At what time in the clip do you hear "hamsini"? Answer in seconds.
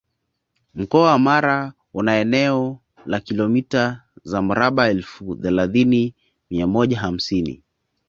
6.99-7.63